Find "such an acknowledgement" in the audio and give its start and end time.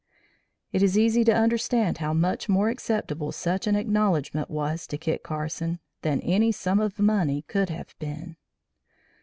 3.31-4.49